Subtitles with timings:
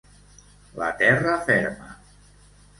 [0.79, 1.95] La terra ferma.